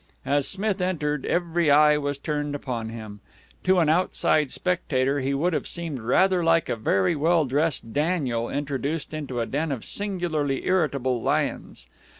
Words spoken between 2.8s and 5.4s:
him. To an outside spectator he